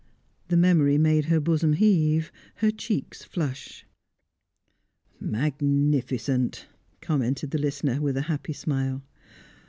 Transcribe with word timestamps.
The 0.47 0.57
memory 0.57 0.97
made 0.97 1.25
her 1.25 1.39
bosom 1.39 1.73
heave, 1.73 2.31
her 2.55 2.71
cheeks 2.71 3.23
flush. 3.23 3.85
"Magnificent!" 5.19 6.65
commented 7.01 7.51
the 7.51 7.59
listener, 7.59 8.01
with 8.01 8.17
a 8.17 8.21
happy 8.23 8.53
smile. 8.53 9.03